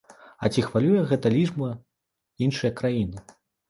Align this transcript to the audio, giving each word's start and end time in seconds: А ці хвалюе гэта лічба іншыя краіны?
А 0.43 0.49
ці 0.53 0.63
хвалюе 0.67 1.05
гэта 1.13 1.33
лічба 1.37 1.71
іншыя 2.51 2.77
краіны? 2.83 3.29